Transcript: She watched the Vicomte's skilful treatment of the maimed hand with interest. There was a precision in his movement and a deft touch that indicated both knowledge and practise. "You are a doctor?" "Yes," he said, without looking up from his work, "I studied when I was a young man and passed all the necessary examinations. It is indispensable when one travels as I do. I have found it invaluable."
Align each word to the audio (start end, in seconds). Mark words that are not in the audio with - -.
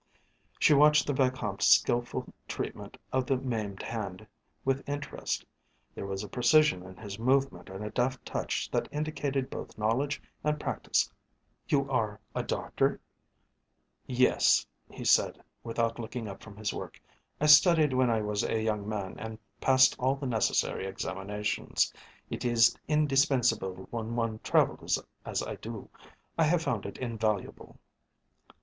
She 0.57 0.73
watched 0.73 1.05
the 1.05 1.13
Vicomte's 1.13 1.67
skilful 1.67 2.33
treatment 2.47 2.97
of 3.13 3.27
the 3.27 3.37
maimed 3.37 3.83
hand 3.83 4.25
with 4.65 4.89
interest. 4.89 5.45
There 5.93 6.07
was 6.07 6.23
a 6.23 6.27
precision 6.27 6.81
in 6.81 6.97
his 6.97 7.19
movement 7.19 7.69
and 7.69 7.83
a 7.85 7.91
deft 7.91 8.25
touch 8.25 8.71
that 8.71 8.87
indicated 8.91 9.51
both 9.51 9.77
knowledge 9.77 10.19
and 10.43 10.59
practise. 10.59 11.07
"You 11.69 11.87
are 11.91 12.19
a 12.33 12.41
doctor?" 12.41 12.99
"Yes," 14.07 14.65
he 14.89 15.05
said, 15.05 15.39
without 15.63 15.99
looking 15.99 16.27
up 16.27 16.41
from 16.41 16.57
his 16.57 16.73
work, 16.73 16.99
"I 17.39 17.45
studied 17.45 17.93
when 17.93 18.09
I 18.09 18.21
was 18.21 18.43
a 18.43 18.59
young 18.59 18.89
man 18.89 19.19
and 19.19 19.37
passed 19.59 19.95
all 19.99 20.15
the 20.15 20.25
necessary 20.25 20.87
examinations. 20.87 21.93
It 22.27 22.43
is 22.43 22.75
indispensable 22.87 23.85
when 23.91 24.15
one 24.15 24.39
travels 24.39 24.97
as 25.25 25.43
I 25.43 25.57
do. 25.57 25.91
I 26.39 26.45
have 26.45 26.63
found 26.63 26.87
it 26.87 26.97
invaluable." 26.97 27.77